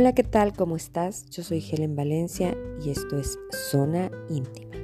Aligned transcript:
Hola, 0.00 0.14
¿qué 0.14 0.24
tal? 0.24 0.54
¿Cómo 0.54 0.76
estás? 0.76 1.26
Yo 1.28 1.42
soy 1.42 1.62
Helen 1.62 1.94
Valencia 1.94 2.56
y 2.82 2.88
esto 2.88 3.18
es 3.18 3.38
Zona 3.70 4.10
Íntima. 4.30 4.74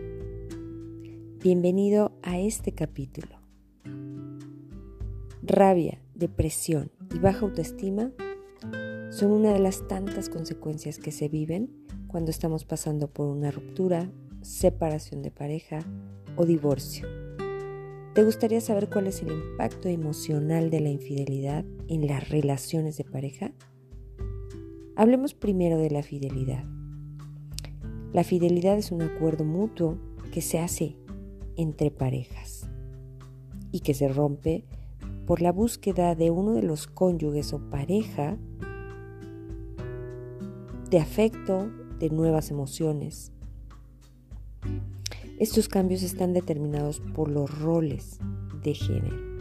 Bienvenido 1.42 2.12
a 2.22 2.38
este 2.38 2.72
capítulo. 2.72 3.40
Rabia, 5.42 6.02
depresión 6.14 6.90
y 7.14 7.18
baja 7.18 7.46
autoestima 7.46 8.12
son 9.08 9.32
una 9.32 9.54
de 9.54 9.58
las 9.58 9.88
tantas 9.88 10.28
consecuencias 10.28 10.98
que 10.98 11.12
se 11.12 11.30
viven 11.30 11.70
cuando 12.08 12.30
estamos 12.30 12.66
pasando 12.66 13.08
por 13.08 13.26
una 13.26 13.50
ruptura, 13.50 14.12
separación 14.42 15.22
de 15.22 15.30
pareja 15.30 15.78
o 16.36 16.44
divorcio. 16.44 17.08
¿Te 18.12 18.22
gustaría 18.22 18.60
saber 18.60 18.90
cuál 18.90 19.06
es 19.06 19.22
el 19.22 19.32
impacto 19.32 19.88
emocional 19.88 20.68
de 20.68 20.80
la 20.80 20.90
infidelidad 20.90 21.64
en 21.88 22.06
las 22.06 22.28
relaciones 22.28 22.98
de 22.98 23.04
pareja? 23.04 23.54
Hablemos 24.98 25.34
primero 25.34 25.76
de 25.76 25.90
la 25.90 26.02
fidelidad. 26.02 26.64
La 28.14 28.24
fidelidad 28.24 28.78
es 28.78 28.92
un 28.92 29.02
acuerdo 29.02 29.44
mutuo 29.44 29.98
que 30.32 30.40
se 30.40 30.58
hace 30.58 30.96
entre 31.58 31.90
parejas 31.90 32.66
y 33.72 33.80
que 33.80 33.92
se 33.92 34.08
rompe 34.08 34.64
por 35.26 35.42
la 35.42 35.52
búsqueda 35.52 36.14
de 36.14 36.30
uno 36.30 36.54
de 36.54 36.62
los 36.62 36.86
cónyuges 36.86 37.52
o 37.52 37.58
pareja 37.68 38.38
de 40.88 40.98
afecto, 40.98 41.70
de 41.98 42.08
nuevas 42.08 42.50
emociones. 42.50 43.32
Estos 45.38 45.68
cambios 45.68 46.02
están 46.02 46.32
determinados 46.32 47.00
por 47.14 47.30
los 47.30 47.58
roles 47.60 48.18
de 48.62 48.72
género. 48.72 49.35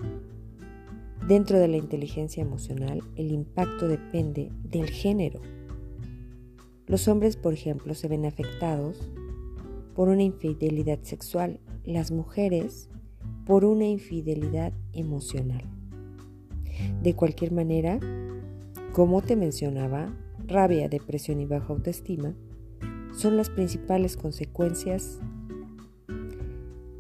Dentro 1.28 1.58
de 1.58 1.68
la 1.68 1.78
inteligencia 1.78 2.44
emocional, 2.44 3.02
el 3.16 3.32
impacto 3.32 3.88
depende 3.88 4.52
del 4.64 4.92
género. 4.92 5.42
Los 6.86 7.08
hombres, 7.08 7.36
por 7.36 7.52
ejemplo, 7.52 7.96
se 7.96 8.08
ven 8.08 8.26
afectados 8.26 9.10
por 9.96 10.10
una 10.10 10.22
infidelidad 10.22 11.00
sexual, 11.02 11.60
las 11.84 12.12
mujeres 12.12 12.90
por 13.48 13.66
una 13.66 13.86
infidelidad 13.86 14.72
emocional. 14.94 15.64
De 17.02 17.16
cualquier 17.16 17.52
manera, 17.52 18.00
como 18.94 19.24
te 19.24 19.36
mencionaba, 19.36 20.16
rabia, 20.46 20.90
depresión 20.90 21.40
y 21.40 21.46
baja 21.46 21.74
autoestima 21.74 22.36
son 23.16 23.36
las 23.36 23.50
principales 23.50 24.16
consecuencias 24.16 25.20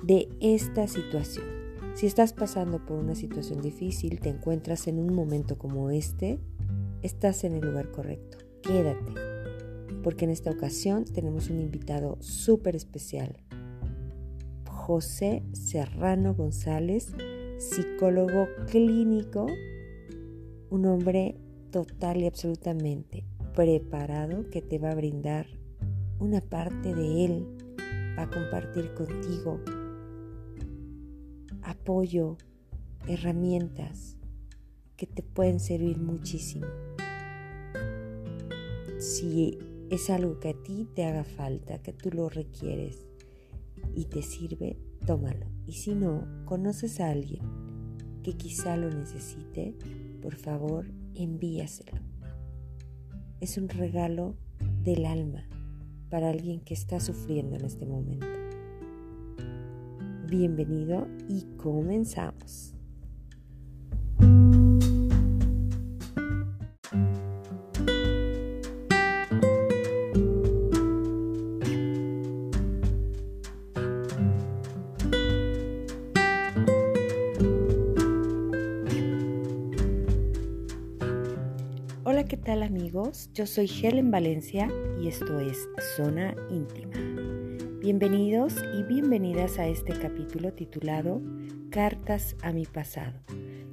de 0.02 0.30
esta 0.39 0.88
situación. 0.88 1.55
Si 1.96 2.08
estás 2.08 2.34
pasando 2.34 2.86
por 2.86 3.00
una 3.00 3.16
situación 3.16 3.62
difícil, 3.62 4.20
te 4.20 4.28
encuentras 4.28 4.90
en 4.90 5.00
un 5.00 5.14
momento 5.16 5.58
como 5.58 5.92
este, 5.92 6.42
estás 7.02 7.46
en 7.46 7.54
el 7.54 7.62
lugar 7.62 7.90
correcto. 7.90 8.38
Quédate, 8.62 9.14
porque 10.04 10.26
en 10.26 10.32
esta 10.32 10.52
ocasión 10.52 11.06
tenemos 11.06 11.50
un 11.50 11.62
invitado 11.62 12.18
súper 12.20 12.76
especial. 12.76 13.38
José 14.70 15.44
Serrano 15.54 16.34
González, 16.34 17.14
psicólogo 17.60 18.50
clínico, 18.70 19.48
un 20.70 20.86
hombre 20.88 21.38
total 21.72 22.18
y 22.18 22.28
absolutamente 22.28 23.23
preparado 23.54 24.50
que 24.50 24.62
te 24.62 24.80
va 24.80 24.92
a 24.92 24.96
brindar 24.96 25.48
una 26.20 26.42
parte 26.42 26.94
de 26.94 27.23
él, 27.23 27.48
a 28.18 28.30
compartir 28.30 28.94
contigo 28.96 29.62
apoyo, 31.66 32.38
herramientas 33.08 34.17
que 34.95 35.08
te 35.08 35.23
pueden 35.23 35.59
servir 35.59 35.97
muchísimo. 35.97 36.67
Si 38.99 39.58
es 39.89 40.09
algo 40.09 40.39
que 40.39 40.49
a 40.49 40.54
ti 40.54 40.87
te 40.95 41.05
haga 41.05 41.23
falta, 41.23 41.81
que 41.81 41.92
tú 41.92 42.11
lo 42.11 42.30
requieres 42.30 43.05
y 43.93 44.05
te 44.05 44.21
sirve, 44.21 44.77
tómalo. 45.05 45.48
Y 45.65 45.73
si 45.73 45.95
no, 45.95 46.25
conoces 46.45 46.99
a 46.99 47.09
alguien 47.09 47.42
que 48.23 48.33
quizá 48.33 48.77
lo 48.77 48.89
necesite, 48.89 49.75
por 50.21 50.36
favor, 50.36 50.86
envíaselo. 51.15 51.99
Es 53.42 53.58
un 53.58 53.70
regalo 53.70 54.36
del 54.83 55.05
alma 55.05 55.48
para 56.09 56.30
alguien 56.30 56.61
que 56.61 56.73
está 56.73 56.99
sufriendo 56.99 57.55
en 57.55 57.65
este 57.65 57.86
momento. 57.86 58.27
Bienvenido 60.27 61.08
y 61.30 61.43
comenzamos. 61.65 62.76
Hola, 82.04 82.25
¿qué 82.25 82.37
tal 82.37 82.61
amigos? 82.61 83.31
Yo 83.33 83.48
soy 83.48 83.67
Helen 83.81 84.11
Valencia 84.11 84.70
y 85.02 85.08
esto 85.08 85.39
es 85.39 85.67
Zona 85.98 86.36
Íntima. 86.52 86.93
Bienvenidos 87.80 88.54
y 88.77 88.83
bienvenidas 88.83 89.58
a 89.58 89.67
este 89.67 89.93
capítulo 89.93 90.54
titulado 90.54 91.21
Cartas 91.75 92.37
a 92.41 92.53
mi 92.53 92.65
pasado. 92.65 93.19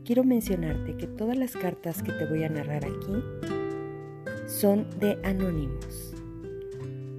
Quiero 0.05 0.25
mencionarte 0.25 0.97
que 0.97 1.07
todas 1.07 1.37
las 1.39 1.53
cartas 1.53 2.03
que 2.03 2.11
te 2.11 2.27
voy 2.27 2.43
a 2.43 2.49
narrar 2.49 2.85
aquí 2.85 3.23
son 4.49 4.91
de 4.99 5.21
anónimos. 5.23 6.13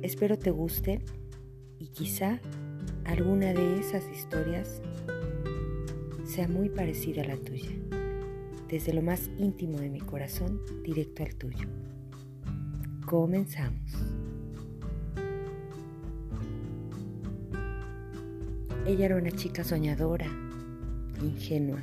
Espero 0.01 0.37
te 0.37 0.51
gusten 0.51 1.01
y 1.79 1.87
quizá 1.87 2.41
alguna 3.05 3.53
de 3.53 3.79
esas 3.79 4.03
historias 4.11 4.81
sea 6.25 6.49
muy 6.49 6.67
parecida 6.67 7.21
a 7.21 7.27
la 7.27 7.37
tuya, 7.37 7.71
desde 8.67 8.91
lo 8.91 9.01
más 9.01 9.29
íntimo 9.37 9.79
de 9.79 9.89
mi 9.89 10.01
corazón 10.01 10.59
directo 10.83 11.23
al 11.23 11.33
tuyo. 11.35 11.69
Comenzamos. 13.05 13.93
Ella 18.85 19.05
era 19.05 19.15
una 19.15 19.31
chica 19.31 19.63
soñadora, 19.63 20.42
ingenua, 21.23 21.81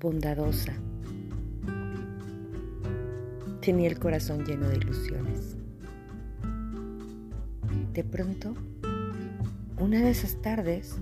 bondadosa. 0.00 0.74
Tenía 3.60 3.88
el 3.88 3.98
corazón 3.98 4.44
lleno 4.44 4.68
de 4.68 4.76
ilusiones. 4.76 5.56
De 7.92 8.04
pronto, 8.04 8.54
una 9.78 10.00
de 10.00 10.10
esas 10.10 10.40
tardes, 10.42 10.96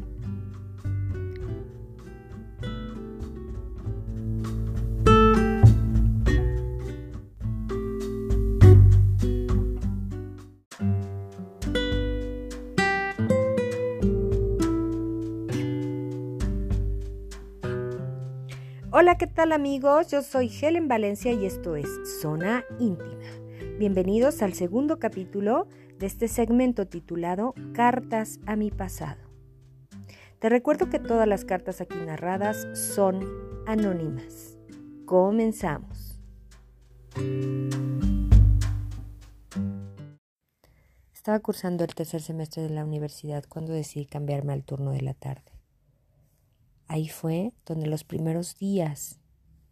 Hola, 19.11 19.19
¿qué 19.19 19.27
tal 19.27 19.51
amigos? 19.51 20.07
Yo 20.07 20.23
soy 20.23 20.49
Helen 20.63 20.87
Valencia 20.87 21.33
y 21.33 21.45
esto 21.45 21.75
es 21.75 21.89
Zona 22.23 22.65
Íntima. 22.79 23.19
Bienvenidos 23.77 24.41
al 24.41 24.55
segundo 24.55 25.01
capítulo 25.01 25.67
de 25.99 26.07
este 26.07 26.29
segmento 26.29 26.87
titulado 26.87 27.53
Cartas 27.75 28.39
a 28.47 28.55
mi 28.55 28.71
pasado. 28.71 29.21
Te 30.39 30.49
recuerdo 30.49 30.91
que 30.91 31.01
todas 31.01 31.27
las 31.27 31.45
cartas 31.45 31.81
aquí 31.81 31.97
narradas 31.97 32.69
son 32.79 33.27
anónimas. 33.67 34.57
Comenzamos. 35.07 36.21
Estaba 41.13 41.41
cursando 41.41 41.83
el 41.83 41.97
tercer 41.97 42.23
semestre 42.23 42.63
de 42.63 42.71
la 42.71 42.85
universidad 42.85 43.43
cuando 43.49 43.73
decidí 43.73 44.07
cambiarme 44.07 44.53
al 44.53 44.63
turno 44.63 44.93
de 44.93 45.01
la 45.01 45.15
tarde. 45.15 45.50
Ahí 46.91 47.09
fue 47.09 47.53
donde 47.67 47.87
los 47.87 48.03
primeros 48.03 48.59
días 48.59 49.21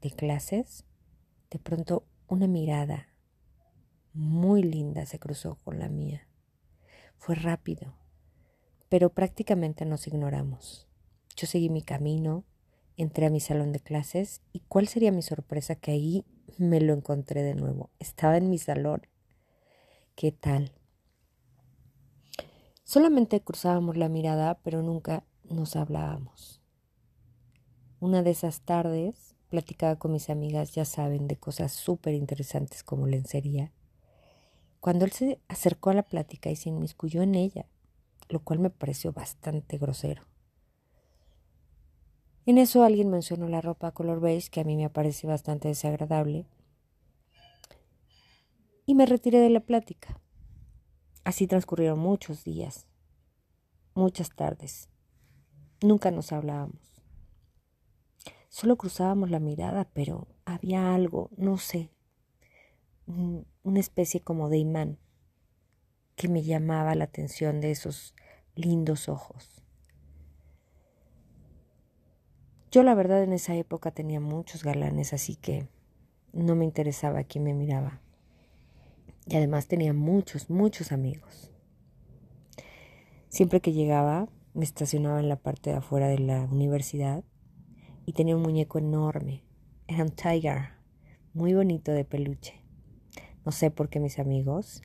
de 0.01 0.13
clases, 0.13 0.85
de 1.51 1.59
pronto 1.59 2.07
una 2.29 2.47
mirada 2.47 3.09
muy 4.13 4.63
linda 4.63 5.05
se 5.05 5.19
cruzó 5.19 5.57
con 5.65 5.81
la 5.81 5.89
mía. 5.89 6.29
Fue 7.17 7.35
rápido, 7.35 7.97
pero 8.89 9.11
prácticamente 9.11 9.85
nos 9.85 10.07
ignoramos. 10.07 10.87
Yo 11.35 11.49
seguí 11.49 11.71
mi 11.71 11.83
camino, 11.83 12.45
entré 12.97 13.27
a 13.27 13.31
mi 13.31 13.41
salón 13.41 13.73
de 13.73 13.81
clases 13.81 14.41
y 14.53 14.61
cuál 14.61 14.87
sería 14.87 15.11
mi 15.11 15.23
sorpresa 15.23 15.75
que 15.75 15.91
ahí 15.91 16.25
me 16.57 16.81
lo 16.81 16.95
encontré 16.95 17.43
de 17.43 17.57
nuevo. 17.57 17.91
Estaba 17.99 18.37
en 18.37 18.49
mi 18.49 18.59
salón. 18.59 19.09
¿Qué 20.15 20.31
tal? 20.31 20.71
Solamente 22.85 23.41
cruzábamos 23.43 23.97
la 23.97 24.09
mirada, 24.09 24.61
pero 24.63 24.83
nunca 24.83 25.25
nos 25.51 25.75
hablábamos. 25.75 26.58
Una 28.01 28.23
de 28.23 28.31
esas 28.31 28.61
tardes 28.61 29.35
platicaba 29.49 29.97
con 29.97 30.13
mis 30.13 30.31
amigas, 30.31 30.73
ya 30.73 30.85
saben, 30.85 31.27
de 31.27 31.37
cosas 31.37 31.73
súper 31.73 32.15
interesantes 32.15 32.85
como 32.85 33.07
lencería. 33.07 33.73
cuando 34.81 35.05
él 35.05 35.13
se 35.13 35.41
acercó 35.49 35.91
a 35.91 35.95
la 35.95 36.05
plática 36.05 36.51
y 36.51 36.57
se 36.57 36.69
inmiscuyó 36.69 37.23
en 37.23 37.35
ella, 37.35 37.67
lo 38.29 38.41
cual 38.41 38.61
me 38.61 38.71
pareció 38.71 39.13
bastante 39.13 39.77
grosero. 39.77 40.23
En 42.47 42.59
eso 42.59 42.85
alguien 42.85 43.11
mencionó 43.11 43.49
la 43.49 43.61
ropa 43.61 43.91
color 43.91 44.21
beige, 44.21 44.51
que 44.51 44.61
a 44.61 44.65
mí 44.65 44.77
me 44.77 44.89
parece 44.89 45.27
bastante 45.27 45.69
desagradable, 45.69 46.47
y 48.87 48.95
me 48.95 49.05
retiré 49.05 49.41
de 49.41 49.51
la 49.51 49.61
plática. 49.61 50.21
Así 51.25 51.47
transcurrieron 51.47 51.99
muchos 51.99 52.45
días, 52.45 52.87
muchas 53.95 54.31
tardes. 54.31 54.89
Nunca 55.83 56.11
nos 56.11 56.33
hablábamos. 56.33 56.88
Solo 58.49 58.77
cruzábamos 58.77 59.31
la 59.31 59.41
mirada, 59.41 59.89
pero 59.93 60.27
había 60.45 60.95
algo, 60.95 61.31
no 61.37 61.59
sé, 61.59 61.91
una 63.07 63.81
especie 63.81 64.21
como 64.21 64.49
de 64.49 64.59
imán 64.59 64.99
que 66.17 66.29
me 66.29 66.43
llamaba 66.43 66.95
la 66.95 67.05
atención 67.05 67.61
de 67.61 67.71
esos 67.71 68.15
lindos 68.55 69.09
ojos. 69.09 69.63
Yo 72.71 72.83
la 72.83 72.95
verdad 72.95 73.23
en 73.23 73.33
esa 73.33 73.55
época 73.55 73.93
tenía 73.93 74.21
muchos 74.21 74.65
galanes, 74.65 75.13
así 75.13 75.37
que 75.37 75.69
no 76.33 76.55
me 76.55 76.65
interesaba 76.65 77.25
quién 77.25 77.45
me 77.45 77.55
miraba. 77.55 78.01
Y 79.27 79.37
además 79.37 79.69
tenía 79.69 79.93
muchos, 79.93 80.51
muchos 80.51 80.93
amigos. 80.93 81.51
Siempre 83.29 83.61
que 83.61 83.73
llegaba, 83.73 84.29
me 84.55 84.65
estacionaba 84.65 85.21
en 85.21 85.29
la 85.29 85.37
parte 85.37 85.71
de 85.71 85.77
afuera 85.77 86.09
de 86.09 86.19
la 86.19 86.43
universidad 86.43 87.25
y 88.09 88.15
tenía 88.15 88.37
un 88.37 88.41
muñeco 88.41 88.79
enorme. 88.79 89.43
Era 89.87 90.03
un 90.03 90.09
tiger, 90.09 90.71
muy 91.35 91.53
bonito 91.53 91.93
de 91.93 92.07
peluche. 92.07 92.55
No 93.45 93.53
sé 93.53 93.71
por 93.71 93.91
qué 93.91 94.01
mis 94.01 94.19
amigos 94.19 94.81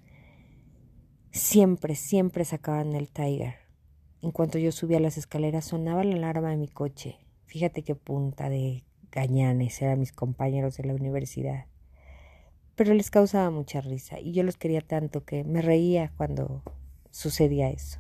siempre, 1.31 1.95
siempre 1.95 2.43
sacaban 2.43 2.95
el 2.95 3.07
tiger. 3.07 3.55
En 4.21 4.31
cuanto 4.31 4.59
yo 4.59 4.73
subía 4.73 4.99
las 4.99 5.17
escaleras 5.17 5.63
sonaba 5.63 6.03
la 6.03 6.15
alarma 6.15 6.49
de 6.49 6.57
mi 6.57 6.67
coche. 6.67 7.17
Fíjate 7.45 7.81
qué 7.81 7.95
punta 7.95 8.49
de 8.49 8.83
gañanes 9.09 9.81
eran 9.81 10.01
mis 10.01 10.11
compañeros 10.11 10.75
de 10.75 10.83
la 10.83 10.93
universidad. 10.93 11.67
Pero 12.75 12.93
les 12.93 13.09
causaba 13.09 13.49
mucha 13.51 13.79
risa 13.79 14.19
y 14.19 14.33
yo 14.33 14.43
los 14.43 14.57
quería 14.57 14.81
tanto 14.81 15.23
que 15.23 15.45
me 15.45 15.61
reía 15.61 16.11
cuando 16.17 16.61
sucedía 17.09 17.69
eso. 17.69 17.99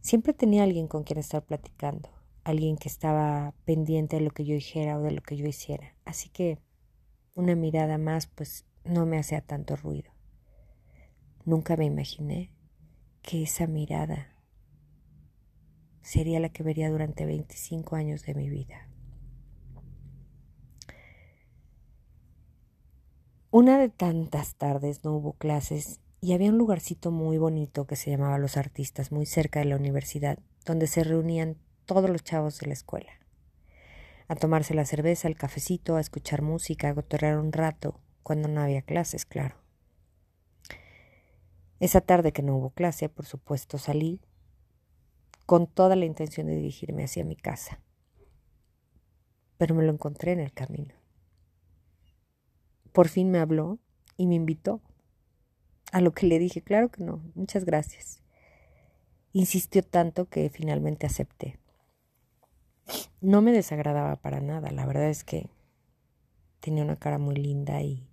Siempre 0.00 0.32
tenía 0.32 0.62
alguien 0.62 0.88
con 0.88 1.02
quien 1.02 1.18
estar 1.18 1.44
platicando 1.44 2.19
alguien 2.44 2.76
que 2.76 2.88
estaba 2.88 3.54
pendiente 3.64 4.16
de 4.16 4.22
lo 4.22 4.30
que 4.30 4.44
yo 4.44 4.54
dijera 4.54 4.98
o 4.98 5.02
de 5.02 5.12
lo 5.12 5.22
que 5.22 5.36
yo 5.36 5.46
hiciera. 5.46 5.94
Así 6.04 6.28
que 6.28 6.58
una 7.34 7.54
mirada 7.54 7.98
más 7.98 8.26
pues 8.26 8.66
no 8.84 9.06
me 9.06 9.18
hacía 9.18 9.40
tanto 9.40 9.76
ruido. 9.76 10.10
Nunca 11.44 11.76
me 11.76 11.84
imaginé 11.84 12.52
que 13.22 13.42
esa 13.42 13.66
mirada 13.66 14.34
sería 16.02 16.40
la 16.40 16.48
que 16.48 16.62
vería 16.62 16.90
durante 16.90 17.26
25 17.26 17.96
años 17.96 18.24
de 18.24 18.34
mi 18.34 18.48
vida. 18.48 18.88
Una 23.52 23.78
de 23.78 23.88
tantas 23.88 24.54
tardes 24.54 25.04
no 25.04 25.12
hubo 25.14 25.32
clases 25.32 26.00
y 26.20 26.34
había 26.34 26.50
un 26.50 26.58
lugarcito 26.58 27.10
muy 27.10 27.38
bonito 27.38 27.86
que 27.86 27.96
se 27.96 28.10
llamaba 28.10 28.38
Los 28.38 28.56
Artistas, 28.56 29.10
muy 29.10 29.26
cerca 29.26 29.58
de 29.60 29.64
la 29.64 29.76
universidad, 29.76 30.38
donde 30.64 30.86
se 30.86 31.02
reunían 31.02 31.56
todos 31.90 32.08
los 32.08 32.22
chavos 32.22 32.60
de 32.60 32.68
la 32.68 32.72
escuela. 32.72 33.10
A 34.28 34.36
tomarse 34.36 34.74
la 34.74 34.84
cerveza, 34.84 35.26
el 35.26 35.34
cafecito, 35.34 35.96
a 35.96 36.00
escuchar 36.00 36.40
música, 36.40 36.88
a 36.88 36.92
gotorrear 36.92 37.36
un 37.36 37.50
rato, 37.50 37.98
cuando 38.22 38.46
no 38.46 38.60
había 38.60 38.80
clases, 38.80 39.26
claro. 39.26 39.56
Esa 41.80 42.00
tarde 42.00 42.30
que 42.30 42.42
no 42.42 42.54
hubo 42.54 42.70
clase, 42.70 43.08
por 43.08 43.26
supuesto, 43.26 43.76
salí 43.76 44.20
con 45.46 45.66
toda 45.66 45.96
la 45.96 46.04
intención 46.04 46.46
de 46.46 46.54
dirigirme 46.54 47.02
hacia 47.02 47.24
mi 47.24 47.34
casa. 47.34 47.80
Pero 49.58 49.74
me 49.74 49.82
lo 49.82 49.90
encontré 49.90 50.30
en 50.30 50.38
el 50.38 50.52
camino. 50.52 50.94
Por 52.92 53.08
fin 53.08 53.32
me 53.32 53.40
habló 53.40 53.80
y 54.16 54.28
me 54.28 54.36
invitó. 54.36 54.80
A 55.90 56.00
lo 56.00 56.12
que 56.12 56.26
le 56.26 56.38
dije, 56.38 56.62
claro 56.62 56.88
que 56.88 57.02
no, 57.02 57.20
muchas 57.34 57.64
gracias. 57.64 58.22
Insistió 59.32 59.82
tanto 59.82 60.28
que 60.28 60.50
finalmente 60.50 61.04
acepté 61.04 61.58
no 63.20 63.42
me 63.42 63.52
desagradaba 63.52 64.16
para 64.16 64.40
nada. 64.40 64.70
La 64.70 64.86
verdad 64.86 65.08
es 65.08 65.24
que 65.24 65.48
tenía 66.60 66.84
una 66.84 66.96
cara 66.96 67.18
muy 67.18 67.36
linda 67.36 67.82
y, 67.82 68.06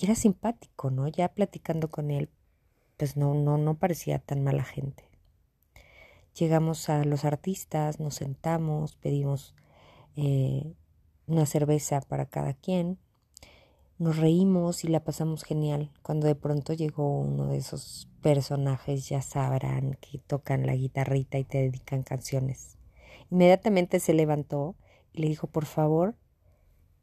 era 0.00 0.14
simpático, 0.14 0.90
¿no? 0.90 1.08
Ya 1.08 1.34
platicando 1.34 1.90
con 1.90 2.10
él, 2.10 2.30
pues 2.96 3.16
no, 3.16 3.34
no, 3.34 3.58
no 3.58 3.78
parecía 3.78 4.20
tan 4.20 4.44
mala 4.44 4.62
gente. 4.62 5.10
Llegamos 6.38 6.88
a 6.88 7.04
los 7.04 7.24
artistas, 7.24 7.98
nos 7.98 8.14
sentamos, 8.14 8.94
pedimos 8.94 9.54
eh, 10.14 10.74
una 11.26 11.44
cerveza 11.44 12.00
para 12.02 12.26
cada 12.26 12.54
quien, 12.54 12.98
nos 13.98 14.16
reímos 14.16 14.84
y 14.84 14.88
la 14.88 15.04
pasamos 15.04 15.42
genial. 15.42 15.90
Cuando 16.02 16.26
de 16.26 16.34
pronto 16.34 16.72
llegó 16.72 17.20
uno 17.20 17.48
de 17.48 17.58
esos 17.58 18.08
personajes, 18.22 19.08
ya 19.08 19.22
sabrán, 19.22 19.98
que 20.00 20.18
tocan 20.18 20.66
la 20.66 20.74
guitarrita 20.74 21.38
y 21.38 21.44
te 21.44 21.58
dedican 21.58 22.02
canciones. 22.02 22.79
Inmediatamente 23.30 24.00
se 24.00 24.12
levantó 24.12 24.76
y 25.12 25.22
le 25.22 25.28
dijo, 25.28 25.46
por 25.46 25.64
favor, 25.64 26.16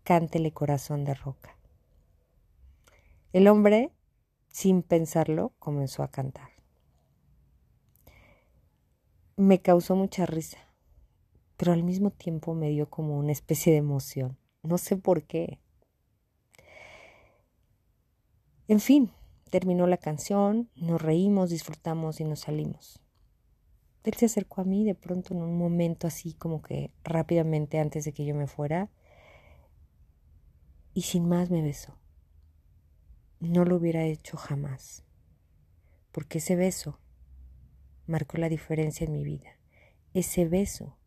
cántele 0.04 0.52
corazón 0.52 1.06
de 1.06 1.14
roca. 1.14 1.58
El 3.34 3.48
hombre, 3.48 3.92
sin 4.48 4.84
pensarlo, 4.84 5.54
comenzó 5.60 6.04
a 6.04 6.10
cantar. 6.10 6.50
Me 9.36 9.62
causó 9.62 9.96
mucha 9.96 10.26
risa, 10.26 10.58
pero 11.58 11.72
al 11.72 11.84
mismo 11.84 12.12
tiempo 12.12 12.54
me 12.54 12.70
dio 12.70 12.90
como 12.90 13.18
una 13.18 13.32
especie 13.32 13.72
de 13.72 13.80
emoción. 13.80 14.38
No 14.64 14.78
sé 14.78 14.98
por 14.98 15.24
qué. 15.24 15.60
En 18.68 18.80
fin, 18.80 19.12
terminó 19.50 19.88
la 19.88 19.98
canción, 19.98 20.70
nos 20.76 21.02
reímos, 21.02 21.52
disfrutamos 21.52 22.20
y 22.20 22.26
nos 22.26 22.42
salimos. 22.42 23.00
Él 24.08 24.14
se 24.14 24.28
acercó 24.28 24.62
a 24.62 24.64
mí 24.64 24.86
de 24.86 24.96
pronto 24.96 25.34
en 25.34 25.42
un 25.42 25.58
momento 25.58 26.08
así 26.08 26.32
como 26.32 26.62
que 26.62 26.92
rápidamente 27.04 27.78
antes 27.78 28.06
de 28.06 28.14
que 28.14 28.24
yo 28.24 28.34
me 28.36 28.48
fuera 28.48 28.90
y 30.94 31.02
sin 31.02 31.28
más 31.28 31.50
me 31.50 31.62
besó. 31.62 31.94
No 33.42 33.66
lo 33.66 33.76
hubiera 33.76 34.06
hecho 34.06 34.38
jamás, 34.38 35.04
porque 36.14 36.38
ese 36.38 36.56
beso 36.56 37.02
marcó 38.06 38.38
la 38.38 38.48
diferencia 38.48 39.04
en 39.04 39.12
mi 39.12 39.26
vida. 39.26 39.58
Ese 40.14 40.48
beso 40.48 40.98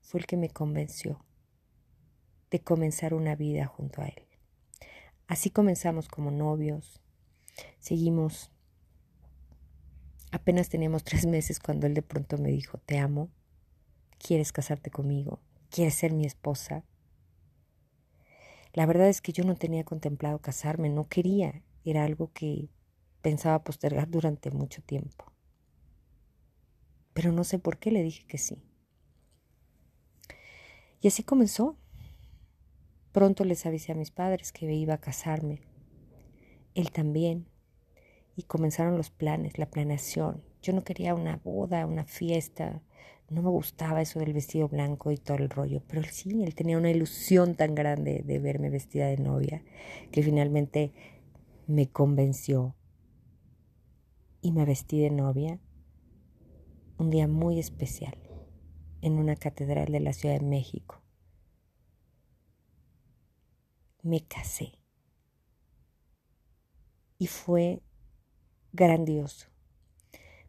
fue 0.00 0.20
el 0.20 0.26
que 0.26 0.38
me 0.38 0.48
convenció 0.48 1.22
de 2.50 2.62
comenzar 2.62 3.12
una 3.12 3.36
vida 3.36 3.66
junto 3.66 4.00
a 4.00 4.06
él. 4.06 4.26
Así 5.26 5.50
comenzamos 5.50 6.08
como 6.08 6.30
novios, 6.30 7.02
seguimos 7.80 8.50
Apenas 10.30 10.68
teníamos 10.68 11.04
tres 11.04 11.26
meses 11.26 11.60
cuando 11.60 11.86
él 11.86 11.94
de 11.94 12.02
pronto 12.02 12.38
me 12.38 12.50
dijo, 12.50 12.78
te 12.78 12.98
amo, 12.98 13.30
quieres 14.18 14.52
casarte 14.52 14.90
conmigo, 14.90 15.40
quieres 15.70 15.94
ser 15.94 16.12
mi 16.12 16.26
esposa. 16.26 16.84
La 18.72 18.86
verdad 18.86 19.08
es 19.08 19.20
que 19.20 19.32
yo 19.32 19.44
no 19.44 19.56
tenía 19.56 19.84
contemplado 19.84 20.38
casarme, 20.40 20.88
no 20.88 21.08
quería, 21.08 21.62
era 21.84 22.04
algo 22.04 22.30
que 22.32 22.70
pensaba 23.22 23.64
postergar 23.64 24.08
durante 24.10 24.50
mucho 24.50 24.82
tiempo. 24.82 25.32
Pero 27.12 27.32
no 27.32 27.44
sé 27.44 27.58
por 27.58 27.78
qué 27.78 27.90
le 27.90 28.02
dije 28.02 28.24
que 28.26 28.38
sí. 28.38 28.62
Y 31.00 31.08
así 31.08 31.22
comenzó. 31.22 31.76
Pronto 33.12 33.44
les 33.44 33.66
avisé 33.66 33.90
a 33.92 33.96
mis 33.96 34.12
padres 34.12 34.52
que 34.52 34.72
iba 34.72 34.94
a 34.94 35.00
casarme. 35.00 35.62
Él 36.74 36.92
también 36.92 37.49
y 38.36 38.42
comenzaron 38.44 38.96
los 38.96 39.10
planes, 39.10 39.58
la 39.58 39.70
planeación. 39.70 40.42
Yo 40.62 40.72
no 40.72 40.84
quería 40.84 41.14
una 41.14 41.36
boda, 41.36 41.86
una 41.86 42.04
fiesta, 42.04 42.82
no 43.30 43.42
me 43.42 43.50
gustaba 43.50 44.02
eso 44.02 44.18
del 44.18 44.32
vestido 44.32 44.68
blanco 44.68 45.12
y 45.12 45.16
todo 45.16 45.36
el 45.36 45.48
rollo, 45.48 45.82
pero 45.86 46.02
sí, 46.10 46.42
él 46.42 46.54
tenía 46.54 46.76
una 46.76 46.90
ilusión 46.90 47.54
tan 47.54 47.74
grande 47.74 48.22
de 48.24 48.38
verme 48.40 48.70
vestida 48.70 49.06
de 49.06 49.18
novia 49.18 49.62
que 50.10 50.22
finalmente 50.22 50.92
me 51.68 51.88
convenció 51.88 52.74
y 54.42 54.50
me 54.50 54.64
vestí 54.64 55.00
de 55.00 55.10
novia 55.10 55.60
un 56.98 57.10
día 57.10 57.28
muy 57.28 57.58
especial 57.60 58.18
en 59.00 59.12
una 59.12 59.36
catedral 59.36 59.92
de 59.92 60.00
la 60.00 60.12
Ciudad 60.12 60.40
de 60.40 60.46
México. 60.46 61.00
Me 64.02 64.24
casé 64.26 64.72
y 67.18 67.28
fue 67.28 67.80
grandioso. 68.72 69.48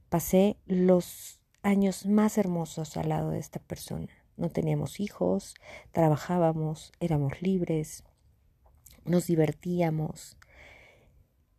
Pasé 0.10 0.58
los 0.66 1.40
años 1.64 2.06
más 2.06 2.38
hermosos 2.38 2.98
al 2.98 3.10
lado 3.10 3.32
de 3.32 3.40
esta 3.40 3.60
persona. 3.60 4.10
No 4.38 4.50
teníamos 4.50 5.00
hijos, 5.00 5.56
trabajábamos, 5.92 6.92
éramos 7.00 7.42
libres, 7.42 8.04
nos 9.06 9.28
divertíamos. 9.28 10.38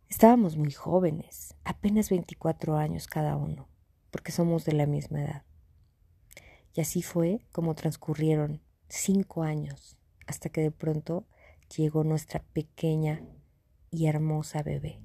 Estábamos 0.09 0.57
muy 0.57 0.71
jóvenes, 0.71 1.55
apenas 1.63 2.09
24 2.09 2.77
años 2.77 3.07
cada 3.07 3.35
uno, 3.35 3.67
porque 4.11 4.31
somos 4.31 4.65
de 4.65 4.73
la 4.73 4.85
misma 4.85 5.21
edad. 5.23 5.43
Y 6.73 6.81
así 6.81 7.01
fue 7.01 7.45
como 7.51 7.75
transcurrieron 7.75 8.61
cinco 8.87 9.43
años 9.43 9.97
hasta 10.27 10.49
que 10.49 10.61
de 10.61 10.71
pronto 10.71 11.25
llegó 11.75 12.03
nuestra 12.03 12.43
pequeña 12.53 13.21
y 13.91 14.07
hermosa 14.07 14.63
bebé. 14.63 14.99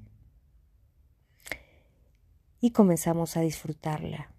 Y 2.60 2.72
comenzamos 2.72 3.36
a 3.36 3.40
disfrutarla. 3.40 4.32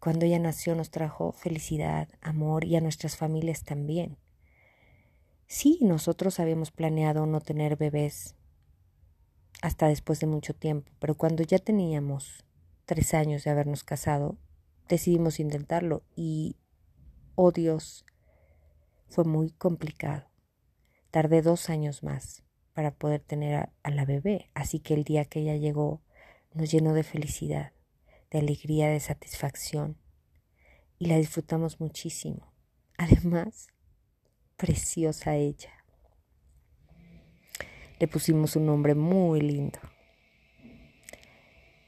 Cuando 0.00 0.26
ella 0.26 0.40
nació 0.40 0.74
nos 0.74 0.90
trajo 0.90 1.30
felicidad, 1.30 2.08
amor 2.20 2.64
y 2.64 2.74
a 2.74 2.80
nuestras 2.80 3.16
familias 3.16 3.62
también. 3.62 4.18
Sí, 5.46 5.78
nosotros 5.80 6.40
habíamos 6.40 6.72
planeado 6.72 7.24
no 7.26 7.40
tener 7.40 7.76
bebés 7.76 8.34
hasta 9.60 9.86
después 9.86 10.18
de 10.18 10.26
mucho 10.26 10.54
tiempo, 10.54 10.90
pero 10.98 11.14
cuando 11.14 11.44
ya 11.44 11.60
teníamos 11.60 12.44
tres 12.84 13.14
años 13.14 13.44
de 13.44 13.50
habernos 13.50 13.84
casado, 13.84 14.38
decidimos 14.88 15.38
intentarlo 15.38 16.02
y, 16.16 16.56
oh 17.36 17.52
Dios, 17.52 18.04
fue 19.08 19.22
muy 19.22 19.52
complicado. 19.52 20.28
Tardé 21.12 21.42
dos 21.42 21.70
años 21.70 22.02
más 22.02 22.42
para 22.72 22.92
poder 22.92 23.20
tener 23.20 23.54
a, 23.54 23.72
a, 23.84 23.90
la 23.90 24.04
bebé, 24.04 24.50
así 24.54 24.80
que 24.80 24.94
el 24.94 25.04
día 25.04 25.26
que 25.26 25.42
ella 25.42 25.54
llegó 25.54 26.02
nos 26.54 26.70
llenó 26.70 26.94
de 26.94 27.02
felicidad, 27.02 27.72
de 28.30 28.38
alegría, 28.38 28.88
de 28.88 29.00
satisfacción 29.00 29.96
y 30.98 31.06
la 31.06 31.16
disfrutamos 31.16 31.80
muchísimo. 31.80 32.52
Además, 32.96 33.68
preciosa 34.56 35.34
ella. 35.34 35.72
Le 37.98 38.08
pusimos 38.08 38.56
un 38.56 38.66
nombre 38.66 38.94
muy 38.94 39.40
lindo. 39.40 39.78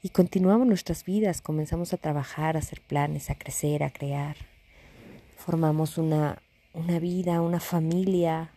Y 0.01 0.09
continuamos 0.09 0.67
nuestras 0.67 1.03
vidas, 1.03 1.41
comenzamos 1.41 1.93
a 1.93 1.97
trabajar, 1.97 2.55
a 2.55 2.59
hacer 2.59 2.81
planes, 2.81 3.29
a 3.29 3.35
crecer, 3.35 3.83
a 3.83 3.91
crear. 3.91 4.35
Formamos 5.35 5.97
una, 5.97 6.41
una 6.73 6.99
vida, 6.99 7.41
una 7.41 7.59
familia. 7.59 8.51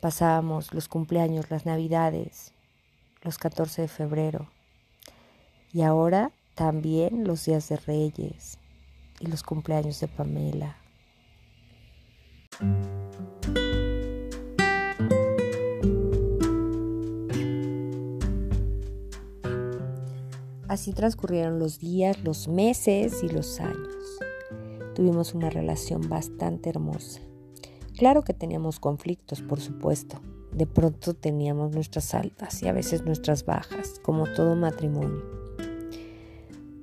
Pasábamos 0.00 0.74
los 0.74 0.88
cumpleaños, 0.88 1.50
las 1.50 1.66
navidades, 1.66 2.52
los 3.26 3.38
14 3.38 3.82
de 3.82 3.88
febrero. 3.88 4.48
Y 5.72 5.82
ahora 5.82 6.30
también 6.54 7.24
los 7.24 7.44
días 7.44 7.68
de 7.68 7.76
Reyes 7.76 8.58
y 9.18 9.26
los 9.26 9.42
cumpleaños 9.42 9.98
de 10.00 10.06
Pamela. 10.06 10.76
Así 20.68 20.92
transcurrieron 20.92 21.58
los 21.58 21.80
días, 21.80 22.22
los 22.22 22.46
meses 22.46 23.24
y 23.24 23.28
los 23.28 23.58
años. 23.58 23.96
Tuvimos 24.94 25.34
una 25.34 25.50
relación 25.50 26.08
bastante 26.08 26.70
hermosa. 26.70 27.20
Claro 27.96 28.22
que 28.22 28.34
teníamos 28.34 28.78
conflictos, 28.78 29.42
por 29.42 29.60
supuesto. 29.60 30.20
De 30.56 30.66
pronto 30.66 31.12
teníamos 31.12 31.72
nuestras 31.72 32.14
altas 32.14 32.62
y 32.62 32.68
a 32.68 32.72
veces 32.72 33.04
nuestras 33.04 33.44
bajas, 33.44 34.00
como 34.02 34.24
todo 34.24 34.56
matrimonio. 34.56 35.22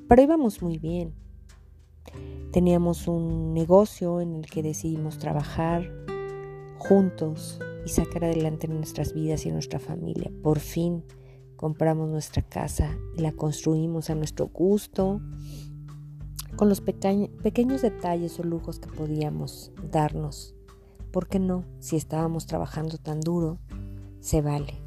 Pero 0.08 0.22
íbamos 0.22 0.62
muy 0.62 0.78
bien. 0.78 1.16
Teníamos 2.52 3.08
un 3.08 3.56
negocio 3.56 4.22
en 4.22 4.36
el 4.36 4.46
que 4.46 4.62
decidimos 4.62 5.18
trabajar 5.18 5.92
juntos 6.78 7.60
y 7.84 7.90
sacar 7.90 8.26
adelante 8.26 8.68
nuestras 8.68 9.12
vidas 9.12 9.44
y 9.48 9.52
nuestra 9.52 9.80
familia. 9.80 10.32
Por 10.44 10.60
fin 10.60 11.04
compramos 11.56 12.08
nuestra 12.12 12.44
casa 12.44 12.96
y 13.18 13.22
la 13.22 13.32
construimos 13.32 14.12
a 14.12 14.16
nuestro 14.16 14.50
gusto, 14.50 15.20
con 16.56 16.70
los 16.70 16.82
pequeños 16.82 17.82
detalles 17.82 18.40
o 18.40 18.44
lujos 18.44 18.78
que 18.78 18.90
podíamos 18.90 19.72
darnos. 19.90 20.54
¿Por 21.14 21.28
qué 21.28 21.38
no? 21.38 21.64
Si 21.80 21.96
estábamos 21.96 22.48
trabajando 22.48 22.98
tan 22.98 23.22
duro, 23.22 23.60
se 24.20 24.42
vale. 24.42 24.82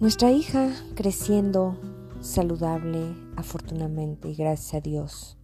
Nuestra 0.00 0.32
hija 0.32 0.72
creciendo 0.96 1.78
saludable, 2.18 3.14
afortunadamente 3.36 4.28
y 4.28 4.34
gracias 4.34 4.74
a 4.74 4.80
Dios, 4.80 5.38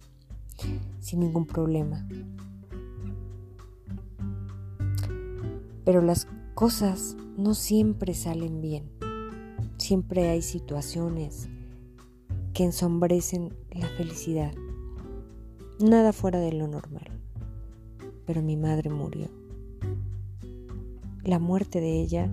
sin 0.99 1.21
ningún 1.21 1.47
problema. 1.47 2.05
Pero 5.85 6.01
las 6.01 6.27
cosas 6.53 7.15
no 7.37 7.53
siempre 7.53 8.13
salen 8.13 8.59
bien. 8.59 8.91
Siempre 9.77 10.29
hay 10.29 10.41
situaciones 10.41 11.47
que 12.53 12.65
ensombrecen 12.65 13.55
la 13.71 13.87
felicidad. 13.87 14.53
Nada 15.79 16.11
fuera 16.11 16.39
de 16.39 16.51
lo 16.51 16.67
normal. 16.67 17.12
Pero 18.25 18.41
mi 18.41 18.57
madre 18.57 18.89
murió. 18.89 19.27
La 21.23 21.39
muerte 21.39 21.79
de 21.79 22.01
ella 22.01 22.29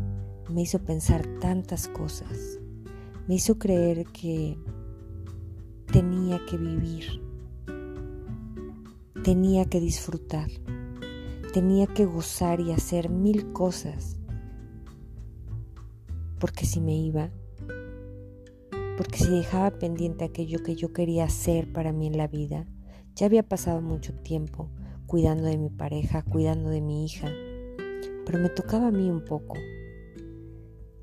me 0.48 0.62
hizo 0.62 0.78
pensar 0.80 1.26
tantas 1.40 1.88
cosas. 1.88 2.58
Me 3.28 3.36
hizo 3.36 3.58
creer 3.58 4.06
que 4.06 4.56
tenía 5.92 6.40
que 6.46 6.56
vivir. 6.56 7.22
Tenía 9.22 9.64
que 9.64 9.80
disfrutar. 9.80 10.50
Tenía 11.52 11.86
que 11.86 12.06
gozar 12.06 12.60
y 12.60 12.72
hacer 12.72 13.10
mil 13.10 13.52
cosas 13.52 14.20
porque 16.40 16.64
si 16.64 16.80
me 16.80 16.96
iba, 16.96 17.30
porque 18.96 19.18
si 19.18 19.30
dejaba 19.30 19.70
pendiente 19.78 20.24
aquello 20.24 20.62
que 20.64 20.74
yo 20.74 20.92
quería 20.92 21.24
hacer 21.24 21.70
para 21.72 21.92
mí 21.92 22.06
en 22.06 22.16
la 22.16 22.26
vida, 22.26 22.66
ya 23.14 23.26
había 23.26 23.42
pasado 23.42 23.82
mucho 23.82 24.14
tiempo 24.14 24.70
cuidando 25.10 25.46
de 25.46 25.58
mi 25.58 25.70
pareja, 25.70 26.22
cuidando 26.22 26.70
de 26.70 26.80
mi 26.80 27.04
hija, 27.04 27.28
pero 28.24 28.38
me 28.38 28.48
tocaba 28.48 28.86
a 28.86 28.90
mí 28.92 29.10
un 29.10 29.24
poco. 29.24 29.56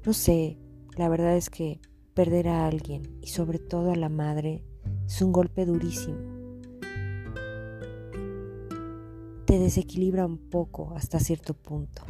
No 0.06 0.14
sé, 0.14 0.58
la 0.96 1.10
verdad 1.10 1.36
es 1.36 1.50
que 1.50 1.82
perder 2.14 2.48
a 2.48 2.68
alguien 2.68 3.18
y 3.22 3.28
sobre 3.28 3.60
todo 3.60 3.92
a 3.92 3.98
la 3.98 4.08
madre 4.08 4.64
es 5.06 5.22
un 5.22 5.34
golpe 5.34 5.66
durísimo. 5.66 6.20
Te 9.44 9.60
desequilibra 9.60 10.26
un 10.26 10.38
poco 10.38 10.94
hasta 10.96 11.20
cierto 11.20 11.54
punto. 11.54 12.04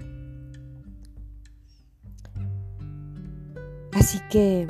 Así 3.93 4.19
que 4.29 4.67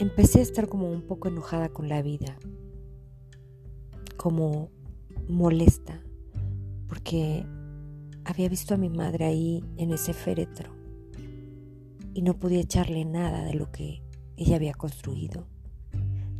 empecé 0.00 0.40
a 0.40 0.42
estar 0.42 0.68
como 0.68 0.90
un 0.90 1.00
poco 1.00 1.28
enojada 1.28 1.70
con 1.70 1.88
la 1.88 2.02
vida, 2.02 2.36
como 4.18 4.68
molesta, 5.28 6.02
porque 6.88 7.46
había 8.24 8.48
visto 8.48 8.74
a 8.74 8.78
mi 8.78 8.88
madre 8.88 9.24
ahí 9.24 9.64
en 9.76 9.92
ese 9.92 10.12
féretro 10.12 10.74
y 12.14 12.22
no 12.22 12.38
podía 12.38 12.60
echarle 12.60 13.04
nada 13.04 13.44
de 13.44 13.54
lo 13.54 13.70
que 13.70 14.02
ella 14.36 14.56
había 14.56 14.74
construido. 14.74 15.46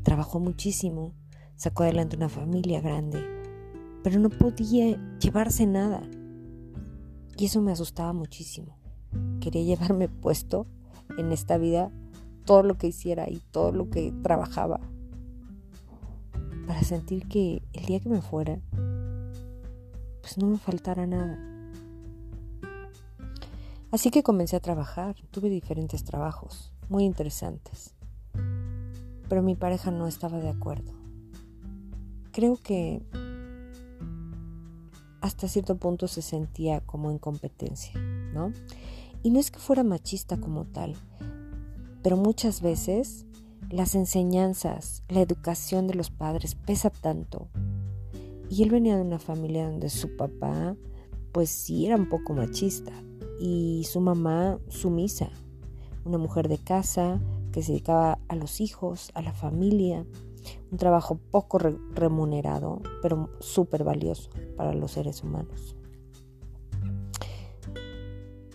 Trabajó 0.03 0.41
muchísimo, 0.41 1.15
sacó 1.55 1.83
adelante 1.83 2.17
una 2.17 2.29
familia 2.29 2.81
grande, 2.81 3.23
pero 4.03 4.19
no 4.19 4.31
podía 4.31 4.97
llevarse 5.19 5.67
nada. 5.67 6.03
Y 7.37 7.45
eso 7.45 7.61
me 7.61 7.73
asustaba 7.73 8.13
muchísimo. 8.13 8.79
Quería 9.41 9.63
llevarme 9.63 10.09
puesto 10.23 10.67
en 11.19 11.33
esta 11.33 11.59
vida 11.59 11.93
todo 12.45 12.63
lo 12.63 12.79
que 12.79 12.87
hiciera 12.87 13.29
y 13.29 13.41
todo 13.51 13.73
lo 13.73 13.91
que 13.91 14.13
trabajaba 14.23 14.81
para 16.67 16.83
sentir 16.83 17.29
que 17.29 17.63
el 17.73 17.85
día 17.85 18.01
que 18.01 18.09
me 18.09 18.21
fuera, 18.21 18.61
pues 20.27 20.39
no 20.39 20.49
me 20.49 20.59
faltara 20.59 21.07
nada. 21.07 21.39
Así 23.93 24.11
que 24.11 24.25
comencé 24.25 24.57
a 24.57 24.61
trabajar, 24.61 25.15
tuve 25.31 25.49
diferentes 25.49 26.03
trabajos, 26.03 26.73
muy 26.89 27.05
interesantes, 27.05 27.95
pero 29.29 29.41
mi 29.45 29.55
pareja 29.55 29.93
no 29.93 30.09
estaba 30.09 30.41
de 30.41 30.49
acuerdo. 30.49 30.93
Creo 32.33 32.57
que 32.57 33.07
hasta 35.21 35.47
cierto 35.47 35.77
punto 35.77 36.09
se 36.09 36.23
sentía 36.23 36.81
como 36.81 37.13
en 37.13 37.19
competencia, 37.19 37.93
¿no? 38.35 38.53
Y 39.23 39.31
no 39.31 39.39
es 39.39 39.53
que 39.53 39.61
fuera 39.61 39.85
machista 39.85 40.39
como 40.39 40.65
tal, 40.65 40.97
pero 42.03 42.17
muchas 42.17 42.63
veces 42.63 43.27
las 43.71 43.95
enseñanzas, 43.95 45.05
la 45.09 45.21
educación 45.21 45.87
de 45.87 45.95
los 45.95 46.11
padres 46.11 46.57
pesa 46.57 46.91
tanto. 46.91 47.47
Y 48.49 48.63
él 48.63 48.71
venía 48.71 48.97
de 48.97 49.03
una 49.03 49.19
familia 49.19 49.69
donde 49.69 49.91
su 49.91 50.17
papá, 50.17 50.77
pues 51.33 51.51
sí 51.51 51.87
era 51.87 51.97
un 51.97 52.09
poco 52.09 52.33
machista, 52.35 52.93
y 53.41 53.85
su 53.85 54.01
mamá 54.01 54.59
sumisa, 54.69 55.31
una 56.05 56.19
mujer 56.19 56.49
de 56.49 56.59
casa 56.59 57.21
que 57.53 57.63
se 57.63 57.73
dedicaba 57.73 58.19
a 58.29 58.37
los 58.37 58.61
hijos, 58.61 59.11
a 59.15 59.23
la 59.23 59.33
familia, 59.33 60.07
un 60.71 60.79
trabajo 60.79 61.19
poco 61.31 61.59
remunerado, 61.59 62.81
pero 63.03 63.31
súper 63.41 63.85
valioso 63.85 64.31
para 64.57 64.73
los 64.73 64.93
seres 64.93 65.23
humanos. 65.23 65.77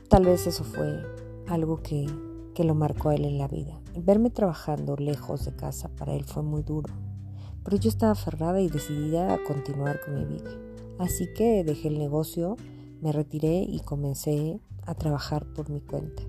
Tal 0.08 0.26
vez 0.26 0.48
eso 0.48 0.64
fue 0.64 1.02
algo 1.48 1.82
que 1.82 2.06
que 2.54 2.64
lo 2.64 2.76
marcó 2.76 3.10
a 3.10 3.16
él 3.16 3.26
en 3.26 3.38
la 3.38 3.48
vida. 3.48 3.80
Verme 3.98 4.30
trabajando 4.30 4.96
lejos 4.96 5.46
de 5.46 5.56
casa 5.56 5.90
para 5.90 6.14
él 6.14 6.24
fue 6.26 6.44
muy 6.44 6.64
duro, 6.64 6.94
pero 7.64 7.78
yo 7.78 7.90
estaba 7.90 8.14
aferrada 8.14 8.62
y 8.62 8.70
decidida 8.70 9.34
a 9.34 9.44
continuar 9.44 10.00
con 10.02 10.16
mi 10.16 10.26
vida. 10.26 10.52
Así 11.00 11.32
que 11.34 11.64
dejé 11.64 11.88
el 11.88 11.98
negocio, 11.98 12.58
me 13.02 13.12
retiré 13.12 13.64
y 13.64 13.80
comencé 13.82 14.60
a 14.86 14.96
trabajar 14.96 15.46
por 15.54 15.70
mi 15.70 15.82
cuenta. 15.82 16.24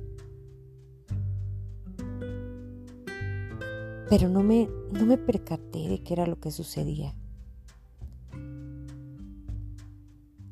Pero 4.08 4.28
no 4.28 4.42
me, 4.42 4.68
no 4.92 5.06
me 5.06 5.16
percaté 5.16 5.88
de 5.88 6.02
qué 6.02 6.14
era 6.14 6.26
lo 6.26 6.38
que 6.38 6.50
sucedía. 6.50 7.14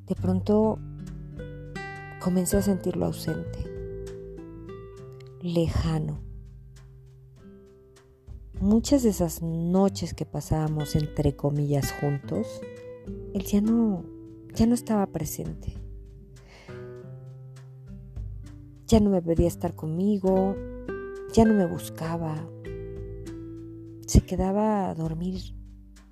De 0.06 0.14
pronto 0.14 0.78
comencé 2.20 2.56
a 2.56 2.62
sentirlo 2.62 3.06
ausente, 3.06 3.64
lejano. 5.42 6.29
Muchas 8.60 9.02
de 9.02 9.08
esas 9.08 9.40
noches 9.40 10.12
que 10.12 10.26
pasábamos 10.26 10.94
entre 10.94 11.34
comillas 11.34 11.92
juntos, 11.92 12.60
él 13.32 13.42
ya 13.42 13.62
no, 13.62 14.04
ya 14.54 14.66
no 14.66 14.74
estaba 14.74 15.06
presente. 15.06 15.72
Ya 18.86 19.00
no 19.00 19.08
me 19.08 19.22
pedía 19.22 19.48
estar 19.48 19.74
conmigo, 19.74 20.54
ya 21.32 21.46
no 21.46 21.54
me 21.54 21.64
buscaba. 21.64 22.36
Se 24.06 24.20
quedaba 24.20 24.90
a 24.90 24.94
dormir 24.94 25.40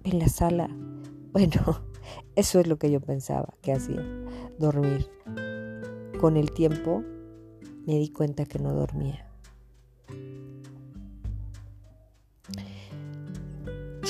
en 0.05 0.19
la 0.19 0.29
sala. 0.29 0.69
Bueno, 1.31 1.61
eso 2.35 2.59
es 2.59 2.67
lo 2.67 2.79
que 2.79 2.91
yo 2.91 3.01
pensaba 3.01 3.55
que 3.61 3.73
hacía, 3.73 4.03
dormir. 4.59 5.07
Con 6.19 6.39
el 6.39 6.51
tiempo 6.53 7.05
me 7.87 7.99
di 7.99 8.09
cuenta 8.09 8.47
que 8.47 8.59
no 8.59 8.73
dormía. 8.73 9.31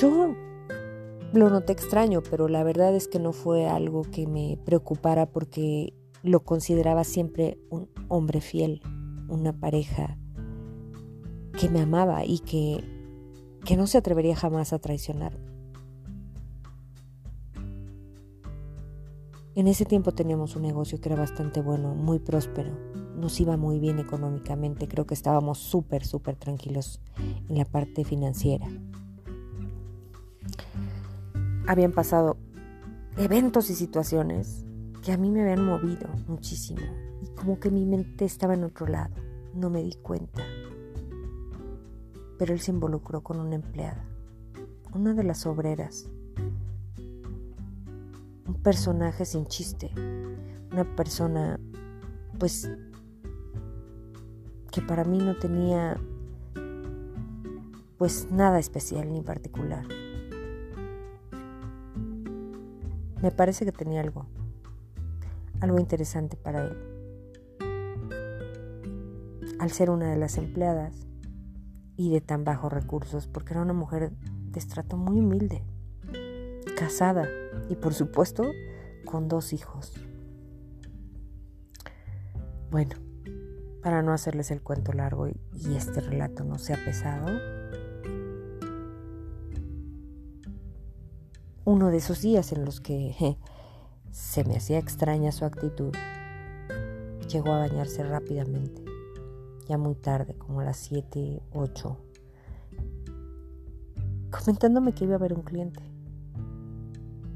Yo 0.01 0.37
lo 1.33 1.51
noté 1.51 1.73
extraño, 1.73 2.23
pero 2.23 2.47
la 2.47 2.63
verdad 2.63 2.95
es 2.95 3.09
que 3.09 3.19
no 3.19 3.33
fue 3.33 3.67
algo 3.67 4.03
que 4.03 4.29
me 4.29 4.57
preocupara 4.65 5.27
porque 5.27 5.93
lo 6.23 6.45
consideraba 6.45 7.03
siempre 7.03 7.59
un 7.69 7.89
hombre 8.07 8.41
fiel, 8.41 8.81
una 9.29 9.53
pareja 9.53 10.17
que 11.59 11.69
me 11.69 11.81
amaba 11.81 12.25
y 12.25 12.39
que, 12.39 12.85
que 13.65 13.77
no 13.77 13.89
se 13.89 13.99
atrevería 13.99 14.37
jamás 14.37 14.73
a 14.73 14.79
traicionarme. 14.79 15.49
En 19.57 19.67
ese 19.67 19.85
tiempo 19.85 20.13
teníamos 20.13 20.55
un 20.55 20.63
negocio 20.63 21.01
que 21.01 21.09
era 21.09 21.19
bastante 21.19 21.61
bueno, 21.61 21.97
muy 21.97 22.21
próspero, 22.21 22.71
nos 23.17 23.41
iba 23.41 23.57
muy 23.57 23.81
bien 23.81 23.99
económicamente, 23.99 24.87
creo 24.87 25.07
que 25.07 25.15
estábamos 25.15 25.59
súper, 25.59 26.07
súper 26.07 26.37
tranquilos 26.37 27.01
en 27.49 27.59
la 27.59 27.65
parte 27.65 28.05
financiera. 28.05 28.69
Habían 31.69 31.93
pasado 31.93 32.39
eventos 33.19 33.69
y 33.69 33.75
situaciones 33.75 34.65
que 35.05 35.13
a 35.13 35.19
mí 35.19 35.31
me 35.31 35.43
habían 35.43 35.67
movido 35.67 36.09
muchísimo 36.27 36.81
y 37.23 37.27
como 37.35 37.61
que 37.61 37.71
mi 37.71 37.85
mente 37.85 38.25
estaba 38.25 38.55
en 38.55 38.65
otro 38.65 38.87
lado, 38.87 39.15
no 39.53 39.69
me 39.69 39.83
di 39.83 39.93
cuenta. 40.01 40.43
Pero 42.39 42.55
él 42.55 42.61
se 42.61 42.71
involucró 42.71 43.23
con 43.23 43.39
una 43.39 43.55
empleada, 43.55 44.03
una 44.95 45.13
de 45.13 45.25
las 45.25 45.45
obreras, 45.45 46.09
un 48.47 48.55
personaje 48.63 49.27
sin 49.27 49.45
chiste, 49.45 49.91
una 50.73 50.97
persona 50.97 51.61
pues 52.39 52.67
que 54.71 54.81
para 54.81 55.05
mí 55.05 55.19
no 55.19 55.37
tenía 55.37 56.01
pues 57.99 58.27
nada 58.31 58.59
especial 58.59 59.13
ni 59.13 59.21
particular. 59.21 59.85
Me 63.23 63.31
parece 63.33 63.65
que 63.65 63.73
tenía 63.73 64.01
algo, 64.01 64.27
algo 65.61 65.79
interesante 65.81 66.37
para 66.37 66.65
él. 66.65 66.77
Al 69.59 69.73
ser 69.73 69.91
una 69.91 70.11
de 70.11 70.17
las 70.17 70.39
empleadas 70.39 71.09
y 71.97 72.11
de 72.11 72.21
tan 72.21 72.45
bajos 72.45 72.73
recursos, 72.73 73.27
porque 73.27 73.55
era 73.55 73.63
una 73.63 73.73
mujer 73.73 74.13
de 74.13 74.59
estrato 74.59 74.97
muy 74.97 75.19
humilde, 75.19 75.65
casada 76.77 77.29
y 77.69 77.75
por 77.75 77.93
supuesto 77.93 78.45
con 79.05 79.27
dos 79.27 79.53
hijos. 79.53 79.95
Bueno, 82.71 82.95
para 83.83 84.03
no 84.03 84.13
hacerles 84.13 84.53
el 84.53 84.63
cuento 84.63 84.93
largo 84.93 85.27
y 85.29 85.75
este 85.75 86.01
relato 86.01 86.45
no 86.45 86.59
sea 86.59 86.77
pesado, 86.85 87.27
uno 91.69 91.91
de 91.91 91.99
esos 91.99 92.23
días 92.23 92.53
en 92.53 92.65
los 92.65 92.81
que 92.81 93.37
se 94.11 94.43
me 94.45 94.57
hacía 94.57 94.79
extraña 94.79 95.33
su 95.33 95.45
actitud, 95.45 95.93
llegó 97.31 97.53
a 97.53 97.59
bañarse 97.59 98.03
rápidamente, 98.03 98.83
ya 99.69 99.77
muy 99.77 99.95
tarde, 99.95 100.33
como 100.39 100.61
a 100.61 100.65
las 100.65 100.79
7, 100.79 101.43
8, 101.53 101.99
comentándome 104.31 104.95
que 104.95 105.05
iba 105.05 105.13
a 105.13 105.19
haber 105.19 105.35
un 105.35 105.43
cliente. 105.43 105.83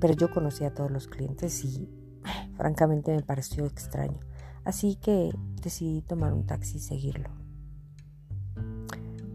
Pero 0.00 0.14
yo 0.14 0.30
conocía 0.30 0.68
a 0.68 0.74
todos 0.74 0.90
los 0.90 1.08
clientes 1.08 1.62
y 1.66 1.90
francamente 2.56 3.14
me 3.14 3.22
pareció 3.22 3.66
extraño. 3.66 4.20
Así 4.64 4.96
que 4.96 5.30
decidí 5.60 6.00
tomar 6.00 6.32
un 6.32 6.46
taxi 6.46 6.78
y 6.78 6.80
seguirlo. 6.80 7.28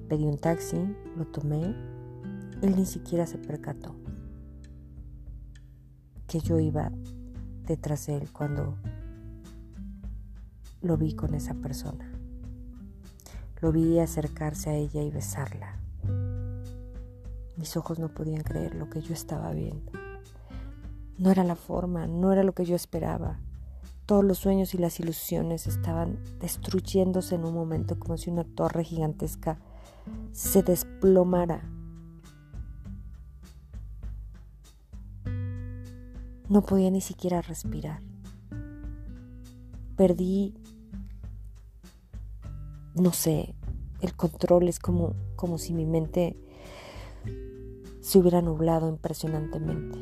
Pedí 0.09 0.25
un 0.25 0.39
taxi, 0.39 0.77
lo 1.15 1.27
tomé, 1.27 1.75
él 2.63 2.75
ni 2.75 2.87
siquiera 2.87 3.27
se 3.27 3.37
percató 3.37 4.06
que 6.27 6.39
yo 6.39 6.59
iba 6.59 6.91
detrás 7.65 8.07
de 8.07 8.17
él 8.17 8.31
cuando 8.31 8.77
lo 10.81 10.97
vi 10.97 11.13
con 11.13 11.33
esa 11.33 11.53
persona. 11.55 12.11
Lo 13.61 13.71
vi 13.71 13.99
acercarse 13.99 14.69
a 14.69 14.75
ella 14.75 15.01
y 15.01 15.09
besarla. 15.09 15.79
Mis 17.55 17.75
ojos 17.75 17.97
no 17.97 18.09
podían 18.09 18.43
creer 18.43 18.75
lo 18.75 18.89
que 18.89 19.01
yo 19.01 19.13
estaba 19.13 19.51
viendo. 19.51 19.91
No 21.17 21.31
era 21.31 21.43
la 21.43 21.55
forma, 21.55 22.05
no 22.05 22.31
era 22.31 22.43
lo 22.43 22.53
que 22.53 22.65
yo 22.65 22.75
esperaba. 22.75 23.39
Todos 24.05 24.23
los 24.23 24.37
sueños 24.37 24.73
y 24.73 24.77
las 24.77 24.99
ilusiones 24.99 25.65
estaban 25.65 26.19
destruyéndose 26.39 27.35
en 27.35 27.45
un 27.45 27.53
momento 27.53 27.97
como 27.97 28.17
si 28.17 28.29
una 28.29 28.43
torre 28.43 28.83
gigantesca 28.83 29.57
se 30.31 30.61
desplomara 30.61 31.63
No 36.49 36.61
podía 36.61 36.89
ni 36.89 37.01
siquiera 37.01 37.41
respirar. 37.41 38.01
Perdí, 39.97 40.53
no 42.95 43.11
sé, 43.11 43.53
el 43.99 44.15
control 44.15 44.69
es 44.69 44.79
como, 44.79 45.13
como 45.35 45.57
si 45.57 45.73
mi 45.73 45.85
mente 45.85 46.37
se 47.99 48.17
hubiera 48.17 48.41
nublado 48.41 48.87
impresionantemente. 48.87 49.99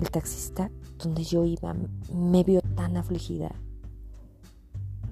El 0.00 0.10
taxista 0.10 0.72
donde 0.98 1.22
yo 1.22 1.44
iba 1.44 1.76
me 2.12 2.42
vio 2.42 2.60
tan 2.74 2.96
afligida 2.96 3.54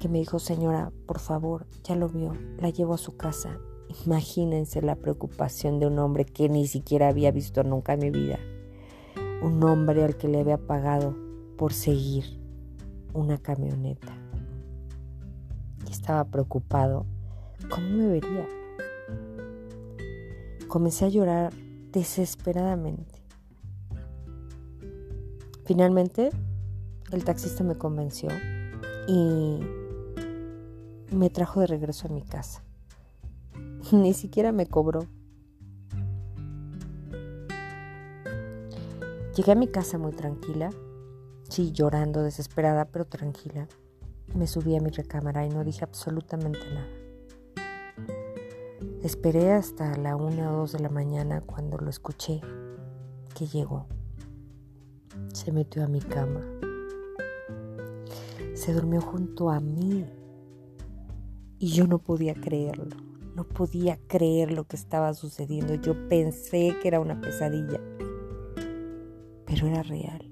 que 0.00 0.08
me 0.08 0.18
dijo, 0.18 0.40
señora, 0.40 0.92
por 1.06 1.20
favor, 1.20 1.66
ya 1.84 1.94
lo 1.94 2.08
vio, 2.08 2.32
la 2.58 2.70
llevo 2.70 2.94
a 2.94 2.98
su 2.98 3.16
casa. 3.16 3.60
Imagínense 4.04 4.82
la 4.82 4.96
preocupación 4.96 5.78
de 5.78 5.86
un 5.86 6.00
hombre 6.00 6.24
que 6.24 6.48
ni 6.48 6.66
siquiera 6.66 7.08
había 7.08 7.30
visto 7.30 7.62
nunca 7.62 7.92
en 7.92 8.00
mi 8.00 8.10
vida 8.10 8.40
un 9.44 9.62
hombre 9.62 10.02
al 10.02 10.16
que 10.16 10.26
le 10.26 10.40
había 10.40 10.56
pagado 10.56 11.14
por 11.58 11.74
seguir 11.74 12.24
una 13.12 13.36
camioneta. 13.36 14.16
Y 15.86 15.92
estaba 15.92 16.24
preocupado. 16.24 17.04
¿Cómo 17.70 17.86
me 17.90 18.08
vería? 18.08 18.48
Comencé 20.66 21.04
a 21.04 21.08
llorar 21.08 21.52
desesperadamente. 21.92 23.22
Finalmente, 25.66 26.30
el 27.12 27.24
taxista 27.24 27.62
me 27.64 27.76
convenció 27.76 28.30
y 29.06 29.60
me 31.14 31.28
trajo 31.28 31.60
de 31.60 31.66
regreso 31.66 32.08
a 32.08 32.10
mi 32.10 32.22
casa. 32.22 32.64
Ni 33.92 34.14
siquiera 34.14 34.52
me 34.52 34.66
cobró. 34.66 35.06
Llegué 39.36 39.50
a 39.50 39.56
mi 39.56 39.66
casa 39.66 39.98
muy 39.98 40.12
tranquila, 40.12 40.70
sí, 41.48 41.72
llorando, 41.72 42.22
desesperada, 42.22 42.84
pero 42.84 43.04
tranquila. 43.04 43.66
Me 44.32 44.46
subí 44.46 44.76
a 44.76 44.80
mi 44.80 44.90
recámara 44.90 45.44
y 45.44 45.48
no 45.48 45.64
dije 45.64 45.82
absolutamente 45.82 46.60
nada. 46.72 46.86
Esperé 49.02 49.50
hasta 49.50 49.96
la 49.96 50.14
una 50.14 50.52
o 50.52 50.58
dos 50.58 50.72
de 50.72 50.78
la 50.78 50.88
mañana 50.88 51.40
cuando 51.40 51.78
lo 51.78 51.90
escuché 51.90 52.40
que 53.34 53.48
llegó. 53.48 53.86
Se 55.32 55.50
metió 55.50 55.82
a 55.82 55.88
mi 55.88 56.00
cama. 56.00 56.40
Se 58.54 58.72
durmió 58.72 59.00
junto 59.00 59.50
a 59.50 59.58
mí. 59.58 60.06
Y 61.58 61.72
yo 61.72 61.88
no 61.88 61.98
podía 61.98 62.34
creerlo, 62.34 62.96
no 63.34 63.42
podía 63.44 63.98
creer 64.06 64.52
lo 64.52 64.64
que 64.64 64.76
estaba 64.76 65.12
sucediendo. 65.12 65.74
Yo 65.74 66.08
pensé 66.08 66.76
que 66.80 66.88
era 66.88 67.00
una 67.00 67.20
pesadilla, 67.20 67.80
era 69.66 69.82
real. 69.82 70.30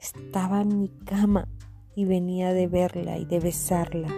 Estaba 0.00 0.62
en 0.62 0.80
mi 0.80 0.88
cama 0.88 1.48
y 1.94 2.04
venía 2.04 2.52
de 2.52 2.66
verla 2.66 3.18
y 3.18 3.24
de 3.24 3.40
besarla 3.40 4.08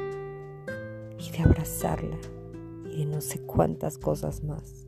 y 1.19 1.31
de 1.31 1.43
abrazarla 1.45 2.17
y 2.93 2.99
de 2.99 3.07
no 3.07 3.21
sé 3.21 3.41
cuántas 3.43 3.99
cosas 3.99 4.43
más. 4.43 4.87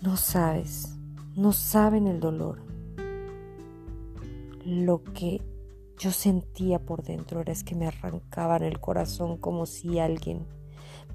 No 0.00 0.16
sabes, 0.16 0.98
no 1.36 1.52
saben 1.52 2.06
el 2.06 2.20
dolor. 2.20 2.58
Lo 4.64 5.02
que 5.04 5.40
yo 5.98 6.10
sentía 6.10 6.80
por 6.80 7.02
dentro 7.02 7.40
era 7.40 7.52
es 7.52 7.62
que 7.62 7.76
me 7.76 7.86
arrancaban 7.86 8.64
el 8.64 8.80
corazón 8.80 9.36
como 9.36 9.66
si 9.66 10.00
alguien 10.00 10.46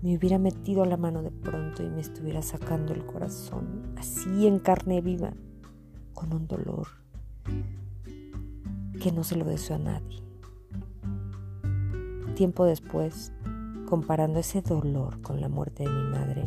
me 0.01 0.15
hubiera 0.15 0.38
metido 0.38 0.86
la 0.86 0.97
mano 0.97 1.21
de 1.21 1.31
pronto 1.31 1.83
y 1.83 1.89
me 1.89 2.01
estuviera 2.01 2.41
sacando 2.41 2.93
el 2.93 3.05
corazón, 3.05 3.93
así 3.97 4.47
en 4.47 4.60
carne 4.60 5.01
viva, 5.01 5.33
con 6.13 6.33
un 6.33 6.47
dolor 6.47 6.88
que 9.01 9.12
no 9.12 9.23
se 9.23 9.36
lo 9.36 9.45
deseo 9.45 9.75
a 9.75 9.79
nadie. 9.79 10.21
Tiempo 12.36 12.65
después, 12.65 13.31
comparando 13.88 14.39
ese 14.39 14.62
dolor 14.62 15.21
con 15.21 15.41
la 15.41 15.49
muerte 15.49 15.83
de 15.83 15.89
mi 15.89 16.03
madre, 16.10 16.45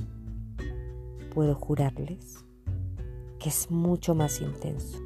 puedo 1.34 1.54
jurarles 1.54 2.44
que 3.38 3.48
es 3.48 3.70
mucho 3.70 4.14
más 4.14 4.40
intenso, 4.40 4.98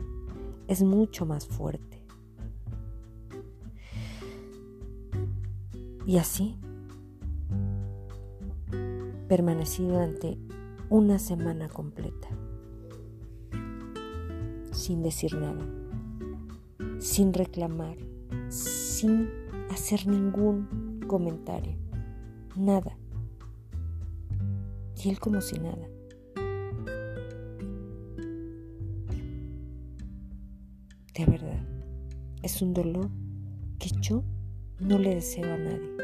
es 0.69 0.83
mucho 0.83 1.25
más 1.25 1.47
fuerte. 1.47 2.03
Y 6.07 6.19
así 6.19 6.59
permanecí 9.35 9.83
durante 9.83 10.39
una 10.91 11.19
semana 11.19 11.69
completa, 11.69 12.29
sin 14.71 15.03
decir 15.03 15.35
nada, 15.35 15.67
sin 17.01 17.35
reclamar, 17.35 17.97
sin 18.49 19.29
hacer 19.73 20.07
ningún 20.07 21.01
comentario, 21.09 21.77
nada. 22.55 22.97
Y 25.03 25.09
él 25.09 25.19
como 25.19 25.41
si 25.41 25.59
nada. 25.59 25.89
De 31.13 31.27
verdad, 31.27 31.67
es 32.41 32.63
un 32.63 32.73
dolor 32.73 33.11
que 33.81 33.89
yo 34.01 34.23
no 34.79 34.97
le 34.97 35.17
deseo 35.17 35.53
a 35.53 35.59
nadie. 35.59 36.04